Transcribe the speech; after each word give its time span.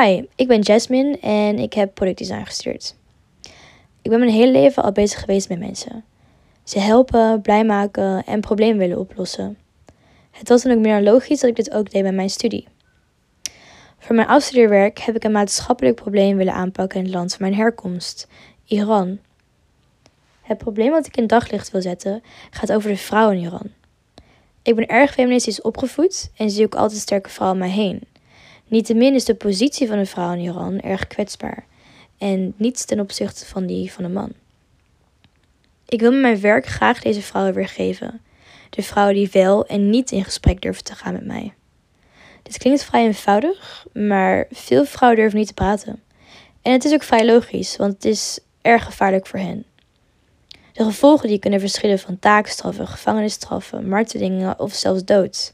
Hi, 0.00 0.22
ik 0.34 0.48
ben 0.48 0.60
Jasmine 0.60 1.18
en 1.18 1.58
ik 1.58 1.72
heb 1.72 1.94
productdesign 1.94 2.44
gestuurd. 2.44 2.96
Ik 4.02 4.10
ben 4.10 4.18
mijn 4.18 4.30
hele 4.30 4.52
leven 4.52 4.82
al 4.82 4.92
bezig 4.92 5.20
geweest 5.20 5.48
met 5.48 5.58
mensen. 5.58 6.04
Ze 6.64 6.78
helpen, 6.78 7.40
blij 7.40 7.64
maken 7.64 8.24
en 8.24 8.40
problemen 8.40 8.78
willen 8.78 8.98
oplossen. 8.98 9.58
Het 10.30 10.48
was 10.48 10.62
dan 10.62 10.72
ook 10.72 10.78
meer 10.78 10.94
dan 10.94 11.12
logisch 11.12 11.40
dat 11.40 11.50
ik 11.50 11.56
dit 11.56 11.74
ook 11.74 11.90
deed 11.90 12.02
bij 12.02 12.12
mijn 12.12 12.30
studie. 12.30 12.68
Voor 13.98 14.14
mijn 14.14 14.28
afstudeerwerk 14.28 14.98
heb 14.98 15.16
ik 15.16 15.24
een 15.24 15.32
maatschappelijk 15.32 15.96
probleem 15.96 16.36
willen 16.36 16.54
aanpakken 16.54 16.98
in 16.98 17.04
het 17.04 17.14
land 17.14 17.30
van 17.30 17.42
mijn 17.42 17.60
herkomst, 17.60 18.28
Iran. 18.64 19.18
Het 20.42 20.58
probleem 20.58 20.90
dat 20.90 21.06
ik 21.06 21.16
in 21.16 21.26
daglicht 21.26 21.70
wil 21.70 21.82
zetten 21.82 22.22
gaat 22.50 22.72
over 22.72 22.90
de 22.90 22.96
vrouw 22.96 23.30
in 23.30 23.40
Iran. 23.40 23.70
Ik 24.62 24.74
ben 24.74 24.86
erg 24.86 25.12
feministisch 25.12 25.62
opgevoed 25.62 26.30
en 26.36 26.50
zie 26.50 26.64
ook 26.64 26.74
altijd 26.74 27.00
sterke 27.00 27.30
vrouwen 27.30 27.60
om 27.60 27.66
mij 27.66 27.76
heen. 27.76 28.13
Niettemin 28.68 29.14
is 29.14 29.24
de 29.24 29.34
positie 29.34 29.88
van 29.88 29.98
een 29.98 30.06
vrouw 30.06 30.32
in 30.32 30.40
Iran 30.40 30.80
erg 30.80 31.06
kwetsbaar 31.06 31.66
en 32.18 32.54
niets 32.56 32.84
ten 32.84 33.00
opzichte 33.00 33.46
van 33.46 33.66
die 33.66 33.92
van 33.92 34.04
een 34.04 34.12
man. 34.12 34.32
Ik 35.88 36.00
wil 36.00 36.10
met 36.10 36.20
mijn 36.20 36.40
werk 36.40 36.66
graag 36.66 37.00
deze 37.00 37.22
vrouwen 37.22 37.54
weergeven. 37.54 38.20
De 38.70 38.82
vrouwen 38.82 39.14
die 39.14 39.28
wel 39.32 39.66
en 39.66 39.90
niet 39.90 40.10
in 40.10 40.24
gesprek 40.24 40.60
durven 40.60 40.84
te 40.84 40.94
gaan 40.94 41.12
met 41.12 41.26
mij. 41.26 41.54
Dit 42.42 42.58
klinkt 42.58 42.84
vrij 42.84 43.04
eenvoudig, 43.04 43.86
maar 43.92 44.46
veel 44.50 44.84
vrouwen 44.84 45.20
durven 45.20 45.38
niet 45.38 45.48
te 45.48 45.54
praten. 45.54 46.02
En 46.62 46.72
het 46.72 46.84
is 46.84 46.92
ook 46.92 47.02
vrij 47.02 47.26
logisch, 47.26 47.76
want 47.76 47.92
het 47.92 48.04
is 48.04 48.38
erg 48.62 48.84
gevaarlijk 48.84 49.26
voor 49.26 49.38
hen. 49.38 49.64
De 50.72 50.84
gevolgen 50.84 51.28
die 51.28 51.38
kunnen 51.38 51.60
verschillen 51.60 51.98
van 51.98 52.18
taakstraffen, 52.18 52.86
gevangenisstraffen, 52.86 53.88
martelingen 53.88 54.58
of 54.58 54.72
zelfs 54.72 55.04
dood. 55.04 55.53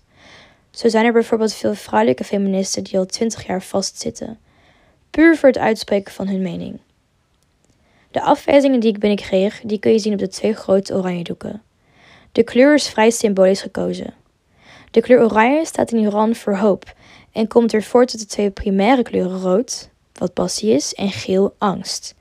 Zo 0.70 0.88
zijn 0.88 1.05
er 1.05 1.12
bijvoorbeeld 1.12 1.55
veel 1.55 1.74
vrouwelijke 1.74 2.24
feministen 2.24 2.84
die 2.84 2.98
al 2.98 3.06
twintig 3.06 3.47
jaar 3.47 3.62
vastzitten, 3.62 4.38
puur 5.10 5.37
voor 5.37 5.48
het 5.48 5.59
uitspreken 5.59 6.12
van 6.12 6.29
hun 6.29 6.43
mening. 6.43 6.80
De 8.10 8.23
afwijzingen 8.23 8.80
die 8.80 8.93
ik 8.93 8.99
binnenkreeg, 8.99 9.60
die 9.65 9.79
kun 9.79 9.93
je 9.93 9.99
zien 9.99 10.12
op 10.12 10.18
de 10.18 10.29
twee 10.29 10.54
grote 10.54 10.95
oranje 10.95 11.24
doeken. 11.24 11.62
De 12.32 12.43
kleur 12.43 12.74
is 12.74 12.88
vrij 12.88 13.10
symbolisch 13.10 13.62
gekozen. 13.62 14.15
De 14.90 15.01
kleur 15.01 15.23
oranje 15.23 15.65
staat 15.65 15.93
in 15.93 15.99
Iran 15.99 16.35
voor 16.35 16.57
hoop 16.57 16.95
en 17.32 17.49
komt 17.49 17.73
er 17.73 17.82
voort 17.82 18.10
uit 18.10 18.21
de 18.21 18.27
twee 18.27 18.51
primaire 18.51 19.02
kleuren 19.02 19.40
rood, 19.40 19.90
wat 20.12 20.34
passie 20.34 20.71
is, 20.71 20.95
en 20.95 21.10
geel, 21.10 21.55
angst. 21.59 22.15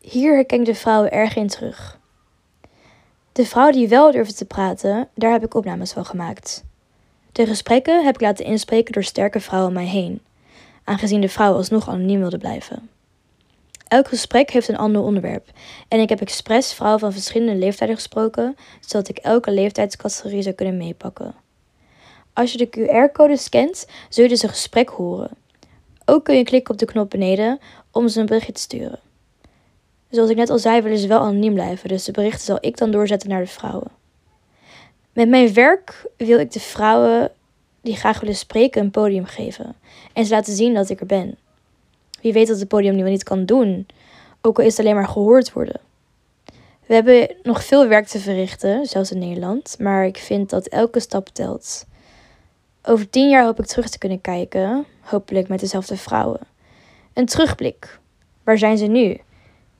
Hier 0.00 0.34
herken 0.34 0.60
ik 0.60 0.66
de 0.66 0.74
vrouwen 0.74 1.12
erg 1.12 1.36
in 1.36 1.48
terug. 1.48 1.98
De 3.32 3.46
vrouw 3.46 3.70
die 3.70 3.88
wel 3.88 4.12
durfde 4.12 4.34
te 4.34 4.44
praten, 4.44 5.08
daar 5.14 5.32
heb 5.32 5.44
ik 5.44 5.54
opnames 5.54 5.92
van 5.92 6.04
gemaakt. 6.04 6.64
De 7.32 7.46
gesprekken 7.46 8.04
heb 8.04 8.14
ik 8.14 8.20
laten 8.20 8.44
inspreken 8.44 8.92
door 8.92 9.04
sterke 9.04 9.40
vrouwen 9.40 9.68
om 9.68 9.74
mij 9.74 9.86
heen, 9.86 10.20
aangezien 10.84 11.20
de 11.20 11.28
vrouwen 11.28 11.58
alsnog 11.58 11.88
anoniem 11.88 12.20
wilden 12.20 12.38
blijven. 12.38 12.90
Elk 13.88 14.08
gesprek 14.08 14.50
heeft 14.50 14.68
een 14.68 14.76
ander 14.76 15.02
onderwerp 15.02 15.50
en 15.88 16.00
ik 16.00 16.08
heb 16.08 16.20
expres 16.20 16.72
vrouwen 16.72 17.00
van 17.00 17.12
verschillende 17.12 17.54
leeftijden 17.54 17.96
gesproken, 17.96 18.56
zodat 18.80 19.08
ik 19.08 19.18
elke 19.18 19.50
leeftijdscategorie 19.50 20.42
zou 20.42 20.54
kunnen 20.54 20.76
meepakken. 20.76 21.34
Als 22.32 22.52
je 22.52 22.58
de 22.58 22.68
QR-code 22.68 23.36
scant, 23.36 23.86
zul 24.08 24.22
je 24.22 24.30
dus 24.30 24.42
een 24.42 24.48
gesprek 24.48 24.88
horen. 24.88 25.30
Ook 26.04 26.24
kun 26.24 26.36
je 26.36 26.44
klikken 26.44 26.72
op 26.72 26.80
de 26.80 26.86
knop 26.86 27.10
beneden 27.10 27.58
om 27.90 28.08
ze 28.08 28.20
een 28.20 28.26
berichtje 28.26 28.52
te 28.52 28.60
sturen. 28.60 28.98
Zoals 30.10 30.30
ik 30.30 30.36
net 30.36 30.50
al 30.50 30.58
zei, 30.58 30.80
willen 30.80 30.98
ze 30.98 31.08
wel 31.08 31.20
anoniem 31.20 31.54
blijven, 31.54 31.88
dus 31.88 32.04
de 32.04 32.12
berichten 32.12 32.44
zal 32.44 32.58
ik 32.60 32.76
dan 32.76 32.90
doorzetten 32.90 33.28
naar 33.28 33.40
de 33.40 33.46
vrouwen. 33.46 33.99
Met 35.12 35.28
mijn 35.28 35.52
werk 35.52 36.06
wil 36.16 36.38
ik 36.38 36.52
de 36.52 36.60
vrouwen 36.60 37.30
die 37.80 37.96
graag 37.96 38.20
willen 38.20 38.36
spreken 38.36 38.82
een 38.82 38.90
podium 38.90 39.24
geven 39.24 39.76
en 40.12 40.24
ze 40.24 40.34
laten 40.34 40.54
zien 40.54 40.74
dat 40.74 40.88
ik 40.88 41.00
er 41.00 41.06
ben. 41.06 41.38
Wie 42.20 42.32
weet 42.32 42.46
dat 42.46 42.58
het 42.58 42.68
podium 42.68 42.94
nu 42.94 43.02
wel 43.02 43.12
niet 43.12 43.22
kan 43.22 43.44
doen, 43.44 43.86
ook 44.40 44.58
al 44.58 44.64
is 44.64 44.76
het 44.76 44.80
alleen 44.80 44.94
maar 44.94 45.08
gehoord 45.08 45.52
worden. 45.52 45.80
We 46.86 46.94
hebben 46.94 47.36
nog 47.42 47.64
veel 47.64 47.88
werk 47.88 48.06
te 48.06 48.18
verrichten, 48.18 48.86
zelfs 48.86 49.10
in 49.10 49.18
Nederland, 49.18 49.76
maar 49.78 50.06
ik 50.06 50.18
vind 50.18 50.50
dat 50.50 50.66
elke 50.66 51.00
stap 51.00 51.28
telt. 51.28 51.86
Over 52.82 53.10
tien 53.10 53.28
jaar 53.28 53.44
hoop 53.44 53.58
ik 53.58 53.66
terug 53.66 53.88
te 53.88 53.98
kunnen 53.98 54.20
kijken, 54.20 54.84
hopelijk 55.00 55.48
met 55.48 55.60
dezelfde 55.60 55.96
vrouwen. 55.96 56.40
Een 57.12 57.26
terugblik. 57.26 57.98
Waar 58.44 58.58
zijn 58.58 58.78
ze 58.78 58.86
nu? 58.86 59.20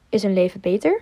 Is 0.08 0.22
hun 0.22 0.32
leven 0.32 0.60
beter? 0.60 1.00